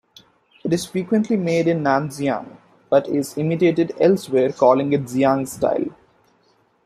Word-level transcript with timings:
It 0.65 0.73
is 0.73 0.87
frequently 0.87 1.37
made 1.37 1.67
in 1.67 1.83
Nanxiang, 1.83 2.57
but 2.89 3.07
is 3.07 3.37
imitated 3.37 3.91
elsewhere, 3.99 4.51
calling 4.51 4.93
it 4.93 5.01
Xiang-style. 5.05 5.93